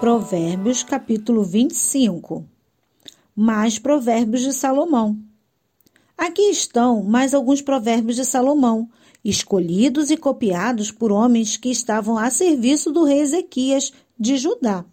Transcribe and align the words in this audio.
Provérbios 0.00 0.84
capítulo 0.84 1.42
25 1.42 2.46
Mais 3.34 3.80
provérbios 3.80 4.42
de 4.42 4.52
Salomão. 4.52 5.18
Aqui 6.16 6.42
estão 6.42 7.02
mais 7.02 7.34
alguns 7.34 7.60
provérbios 7.60 8.14
de 8.14 8.24
Salomão, 8.24 8.88
escolhidos 9.24 10.12
e 10.12 10.16
copiados 10.16 10.92
por 10.92 11.10
homens 11.10 11.56
que 11.56 11.68
estavam 11.68 12.16
a 12.16 12.30
serviço 12.30 12.92
do 12.92 13.02
rei 13.02 13.18
Ezequias 13.18 13.92
de 14.16 14.36
Judá. 14.36 14.84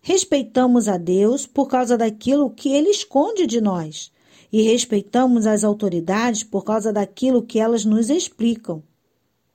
Respeitamos 0.00 0.88
a 0.88 0.96
Deus 0.96 1.46
por 1.46 1.68
causa 1.68 1.98
daquilo 1.98 2.48
que 2.48 2.70
ele 2.70 2.88
esconde 2.88 3.46
de 3.46 3.60
nós, 3.60 4.10
e 4.50 4.62
respeitamos 4.62 5.46
as 5.46 5.64
autoridades 5.64 6.42
por 6.42 6.64
causa 6.64 6.90
daquilo 6.90 7.42
que 7.42 7.58
elas 7.58 7.84
nos 7.84 8.08
explicam. 8.08 8.82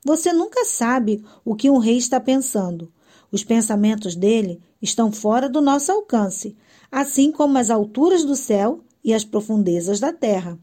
Você 0.05 0.31
nunca 0.31 0.63
sabe 0.63 1.25
o 1.43 1.55
que 1.55 1.71
um 1.71 1.79
rei 1.79 1.97
está 1.97 2.19
pensando. 2.19 2.93
Os 3.31 3.43
pensamentos 3.43 4.15
dele 4.15 4.61
estão 4.81 5.11
fora 5.11 5.49
do 5.49 5.61
nosso 5.61 5.91
alcance, 5.91 6.55
assim 6.91 7.31
como 7.31 7.57
as 7.57 7.69
alturas 7.69 8.23
do 8.23 8.35
céu 8.35 8.81
e 9.03 9.13
as 9.13 9.23
profundezas 9.23 9.99
da 9.99 10.13
terra. 10.13 10.57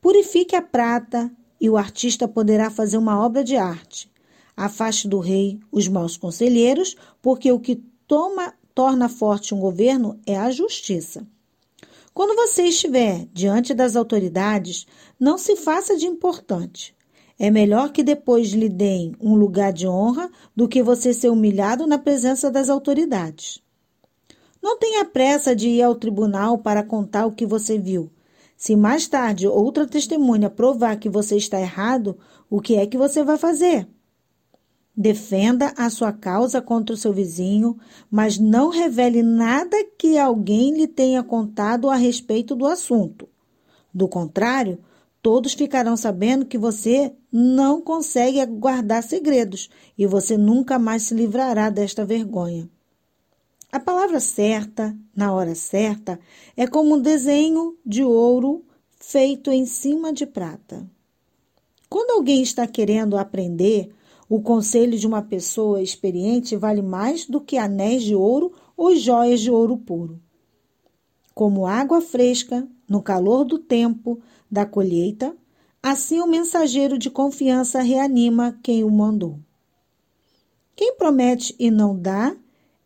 Purifique 0.00 0.56
a 0.56 0.62
prata 0.62 1.30
e 1.60 1.70
o 1.70 1.76
artista 1.76 2.26
poderá 2.26 2.70
fazer 2.70 2.96
uma 2.96 3.24
obra 3.24 3.44
de 3.44 3.56
arte. 3.56 4.10
Afaste 4.56 5.06
do 5.08 5.18
rei 5.20 5.60
os 5.70 5.86
maus 5.88 6.16
conselheiros, 6.16 6.96
porque 7.22 7.52
o 7.52 7.60
que 7.60 7.76
toma, 8.06 8.52
torna 8.74 9.08
forte 9.08 9.54
um 9.54 9.60
governo 9.60 10.20
é 10.26 10.36
a 10.36 10.50
justiça. 10.50 11.26
Quando 12.12 12.36
você 12.36 12.64
estiver 12.64 13.26
diante 13.32 13.72
das 13.72 13.96
autoridades, 13.96 14.86
não 15.18 15.38
se 15.38 15.56
faça 15.56 15.96
de 15.96 16.06
importante. 16.06 16.94
É 17.42 17.50
melhor 17.50 17.90
que 17.90 18.04
depois 18.04 18.50
lhe 18.52 18.68
deem 18.68 19.16
um 19.20 19.34
lugar 19.34 19.72
de 19.72 19.88
honra 19.88 20.30
do 20.54 20.68
que 20.68 20.80
você 20.80 21.12
ser 21.12 21.28
humilhado 21.28 21.88
na 21.88 21.98
presença 21.98 22.48
das 22.48 22.70
autoridades. 22.70 23.60
Não 24.62 24.78
tenha 24.78 25.04
pressa 25.04 25.52
de 25.52 25.68
ir 25.68 25.82
ao 25.82 25.96
tribunal 25.96 26.58
para 26.58 26.84
contar 26.84 27.26
o 27.26 27.32
que 27.32 27.44
você 27.44 27.76
viu. 27.76 28.12
Se 28.56 28.76
mais 28.76 29.08
tarde 29.08 29.48
outra 29.48 29.88
testemunha 29.88 30.48
provar 30.48 30.94
que 31.00 31.08
você 31.08 31.36
está 31.36 31.60
errado, 31.60 32.16
o 32.48 32.60
que 32.60 32.76
é 32.76 32.86
que 32.86 32.96
você 32.96 33.24
vai 33.24 33.36
fazer? 33.36 33.88
Defenda 34.96 35.74
a 35.76 35.90
sua 35.90 36.12
causa 36.12 36.62
contra 36.62 36.94
o 36.94 36.96
seu 36.96 37.12
vizinho, 37.12 37.76
mas 38.08 38.38
não 38.38 38.68
revele 38.68 39.20
nada 39.20 39.76
que 39.98 40.16
alguém 40.16 40.76
lhe 40.76 40.86
tenha 40.86 41.24
contado 41.24 41.90
a 41.90 41.96
respeito 41.96 42.54
do 42.54 42.66
assunto. 42.66 43.28
Do 43.92 44.06
contrário, 44.06 44.78
todos 45.22 45.54
ficarão 45.54 45.96
sabendo 45.96 46.44
que 46.44 46.58
você 46.58 47.14
não 47.30 47.80
consegue 47.80 48.44
guardar 48.44 49.02
segredos 49.04 49.70
e 49.96 50.04
você 50.04 50.36
nunca 50.36 50.78
mais 50.78 51.04
se 51.04 51.14
livrará 51.14 51.70
desta 51.70 52.04
vergonha. 52.04 52.68
A 53.70 53.78
palavra 53.78 54.20
certa, 54.20 54.94
na 55.16 55.32
hora 55.32 55.54
certa, 55.54 56.18
é 56.56 56.66
como 56.66 56.96
um 56.96 57.00
desenho 57.00 57.78
de 57.86 58.02
ouro 58.02 58.64
feito 58.96 59.50
em 59.50 59.64
cima 59.64 60.12
de 60.12 60.26
prata. 60.26 60.84
Quando 61.88 62.10
alguém 62.10 62.42
está 62.42 62.66
querendo 62.66 63.16
aprender, 63.16 63.94
o 64.28 64.40
conselho 64.40 64.98
de 64.98 65.06
uma 65.06 65.22
pessoa 65.22 65.82
experiente 65.82 66.56
vale 66.56 66.82
mais 66.82 67.26
do 67.26 67.40
que 67.40 67.56
anéis 67.56 68.02
de 68.02 68.14
ouro 68.14 68.52
ou 68.76 68.96
joias 68.96 69.40
de 69.40 69.50
ouro 69.50 69.76
puro. 69.76 70.20
Como 71.34 71.66
água 71.66 72.00
fresca, 72.00 72.66
no 72.88 73.02
calor 73.02 73.44
do 73.44 73.58
tempo, 73.58 74.20
da 74.50 74.66
colheita, 74.66 75.34
assim 75.82 76.20
o 76.20 76.26
mensageiro 76.26 76.98
de 76.98 77.10
confiança 77.10 77.80
reanima 77.80 78.58
quem 78.62 78.84
o 78.84 78.90
mandou. 78.90 79.38
Quem 80.76 80.94
promete 80.96 81.54
e 81.58 81.70
não 81.70 81.98
dá 81.98 82.36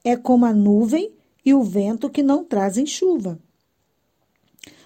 é 0.04 0.16
como 0.16 0.44
a 0.44 0.52
nuvem 0.52 1.12
e 1.44 1.54
o 1.54 1.62
vento 1.62 2.10
que 2.10 2.22
não 2.22 2.44
trazem 2.44 2.86
chuva. 2.86 3.38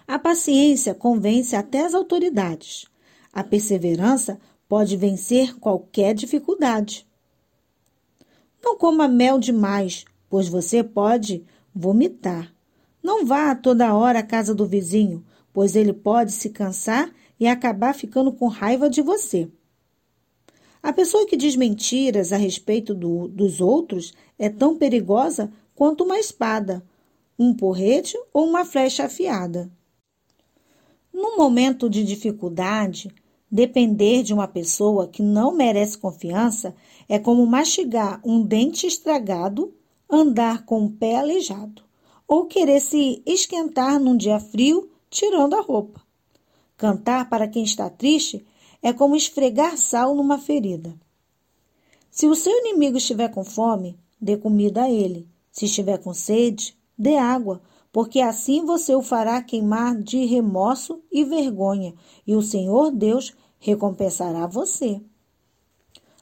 A 0.06 0.18
paciência 0.18 0.94
convence 0.94 1.54
até 1.54 1.84
as 1.84 1.94
autoridades. 1.94 2.86
A 3.32 3.44
perseverança 3.44 4.40
pode 4.68 4.96
vencer 4.96 5.56
qualquer 5.58 6.14
dificuldade. 6.14 7.06
Não 8.62 8.76
coma 8.76 9.06
mel 9.06 9.38
demais, 9.38 10.04
pois 10.28 10.48
você 10.48 10.82
pode 10.82 11.44
vomitar. 11.74 12.52
Não 13.10 13.26
vá 13.26 13.56
toda 13.56 13.92
hora 13.92 14.20
à 14.20 14.22
casa 14.22 14.54
do 14.54 14.64
vizinho, 14.64 15.24
pois 15.52 15.74
ele 15.74 15.92
pode 15.92 16.30
se 16.30 16.48
cansar 16.48 17.12
e 17.40 17.48
acabar 17.48 17.92
ficando 17.92 18.30
com 18.30 18.46
raiva 18.46 18.88
de 18.88 19.02
você. 19.02 19.50
A 20.80 20.92
pessoa 20.92 21.26
que 21.26 21.36
diz 21.36 21.56
mentiras 21.56 22.32
a 22.32 22.36
respeito 22.36 22.94
do, 22.94 23.26
dos 23.26 23.60
outros 23.60 24.14
é 24.38 24.48
tão 24.48 24.76
perigosa 24.76 25.50
quanto 25.74 26.04
uma 26.04 26.20
espada, 26.20 26.84
um 27.36 27.52
porrete 27.52 28.16
ou 28.32 28.46
uma 28.46 28.64
flecha 28.64 29.06
afiada. 29.06 29.68
Num 31.12 31.36
momento 31.36 31.90
de 31.90 32.04
dificuldade, 32.04 33.12
depender 33.50 34.22
de 34.22 34.32
uma 34.32 34.46
pessoa 34.46 35.08
que 35.08 35.20
não 35.20 35.52
merece 35.52 35.98
confiança 35.98 36.76
é 37.08 37.18
como 37.18 37.44
mastigar 37.44 38.20
um 38.24 38.40
dente 38.40 38.86
estragado, 38.86 39.74
andar 40.08 40.64
com 40.64 40.84
o 40.84 40.90
pé 40.90 41.16
aleijado, 41.16 41.89
ou 42.30 42.46
querer 42.46 42.80
se 42.80 43.20
esquentar 43.26 43.98
num 43.98 44.16
dia 44.16 44.38
frio 44.38 44.88
tirando 45.10 45.54
a 45.54 45.60
roupa. 45.60 46.00
Cantar 46.76 47.28
para 47.28 47.48
quem 47.48 47.64
está 47.64 47.90
triste 47.90 48.46
é 48.80 48.92
como 48.92 49.16
esfregar 49.16 49.76
sal 49.76 50.14
numa 50.14 50.38
ferida. 50.38 50.94
Se 52.08 52.28
o 52.28 52.36
seu 52.36 52.56
inimigo 52.60 52.98
estiver 52.98 53.30
com 53.30 53.42
fome, 53.42 53.98
dê 54.20 54.36
comida 54.36 54.84
a 54.84 54.90
ele. 54.90 55.28
Se 55.50 55.64
estiver 55.64 55.98
com 55.98 56.14
sede, 56.14 56.78
dê 56.96 57.16
água, 57.16 57.60
porque 57.90 58.20
assim 58.20 58.64
você 58.64 58.94
o 58.94 59.02
fará 59.02 59.42
queimar 59.42 60.00
de 60.00 60.24
remorso 60.24 61.02
e 61.10 61.24
vergonha, 61.24 61.94
e 62.24 62.36
o 62.36 62.42
Senhor 62.42 62.92
Deus 62.92 63.34
recompensará 63.58 64.46
você. 64.46 65.00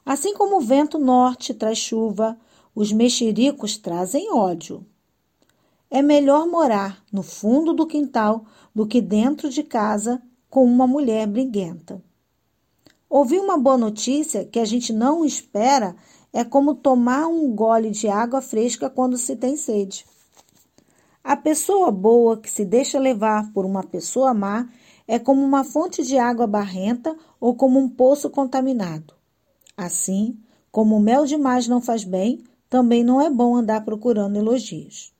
Assim 0.06 0.32
como 0.32 0.56
o 0.56 0.62
vento 0.62 0.98
norte 0.98 1.52
traz 1.52 1.76
chuva, 1.76 2.38
os 2.74 2.92
mexericos 2.92 3.76
trazem 3.76 4.32
ódio. 4.32 4.86
É 5.90 6.02
melhor 6.02 6.46
morar 6.46 7.02
no 7.10 7.22
fundo 7.22 7.72
do 7.72 7.86
quintal 7.86 8.44
do 8.74 8.86
que 8.86 9.00
dentro 9.00 9.48
de 9.48 9.62
casa 9.62 10.22
com 10.50 10.64
uma 10.64 10.86
mulher 10.86 11.26
briguenta. 11.26 12.02
Ouvir 13.08 13.40
uma 13.40 13.56
boa 13.56 13.78
notícia 13.78 14.44
que 14.44 14.58
a 14.58 14.66
gente 14.66 14.92
não 14.92 15.24
espera 15.24 15.96
é 16.30 16.44
como 16.44 16.74
tomar 16.74 17.26
um 17.26 17.50
gole 17.54 17.90
de 17.90 18.06
água 18.06 18.42
fresca 18.42 18.90
quando 18.90 19.16
se 19.16 19.34
tem 19.34 19.56
sede. 19.56 20.04
A 21.24 21.36
pessoa 21.36 21.90
boa 21.90 22.36
que 22.36 22.50
se 22.50 22.66
deixa 22.66 22.98
levar 22.98 23.50
por 23.52 23.64
uma 23.64 23.82
pessoa 23.82 24.34
má 24.34 24.68
é 25.06 25.18
como 25.18 25.42
uma 25.42 25.64
fonte 25.64 26.02
de 26.02 26.18
água 26.18 26.46
barrenta 26.46 27.16
ou 27.40 27.54
como 27.54 27.78
um 27.78 27.88
poço 27.88 28.28
contaminado. 28.28 29.14
Assim, 29.74 30.38
como 30.70 30.96
o 30.96 31.00
mel 31.00 31.24
demais 31.24 31.66
não 31.66 31.80
faz 31.80 32.04
bem, 32.04 32.44
também 32.68 33.02
não 33.02 33.20
é 33.22 33.30
bom 33.30 33.56
andar 33.56 33.84
procurando 33.86 34.36
elogios. 34.36 35.16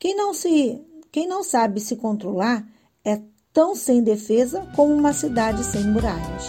Quem 0.00 0.16
não 0.16 0.32
se, 0.32 0.80
quem 1.12 1.28
não 1.28 1.44
sabe 1.44 1.78
se 1.78 1.94
controlar 1.94 2.66
é 3.04 3.20
tão 3.52 3.76
sem 3.76 4.02
defesa 4.02 4.66
como 4.74 4.94
uma 4.94 5.12
cidade 5.12 5.62
sem 5.62 5.84
muralhas. 5.84 6.46